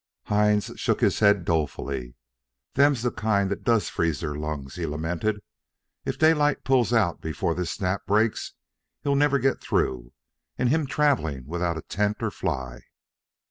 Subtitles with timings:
[0.23, 2.15] Hines shook his head dolefully.
[2.73, 5.39] "Them's the kind that does freeze their lungs," he lamented.
[6.05, 8.55] "If Daylight pulls out before this snap breaks,
[9.03, 10.11] he'll never get through
[10.57, 12.81] an' him travelin' without tent or fly."